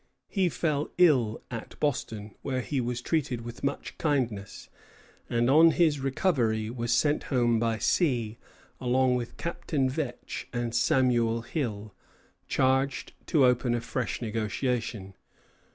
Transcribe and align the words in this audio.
He 0.29 0.49
fell 0.49 0.89
ill 0.97 1.43
at 1.51 1.79
Boston, 1.79 2.33
where 2.41 2.61
he 2.61 2.81
was 2.81 3.01
treated 3.03 3.41
with 3.41 3.63
much 3.63 3.99
kindness, 3.99 4.67
and 5.29 5.47
on 5.47 5.69
his 5.69 5.99
recovery 5.99 6.71
was 6.71 6.91
sent 6.91 7.25
home 7.25 7.59
by 7.59 7.77
sea, 7.77 8.39
along 8.79 9.13
with 9.13 9.37
Captain 9.37 9.87
Vetch 9.87 10.47
and 10.51 10.73
Samuel 10.73 11.41
Hill, 11.43 11.93
charged 12.47 13.13
to 13.27 13.45
open 13.45 13.75
a 13.75 13.79
fresh 13.81 14.23
negotiation. 14.23 15.13